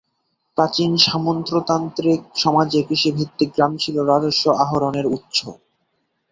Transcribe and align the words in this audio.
প্রাচীন 0.57 0.91
সামন্ততান্ত্রিক 1.05 2.21
সমাজে 2.35 2.79
কৃষিভিত্তিক 2.89 3.49
গ্রাম 3.55 3.71
ছিল 3.77 3.95
রাজস্ব 4.03 4.45
আহরণের 4.63 5.05
উৎস। 5.07 5.39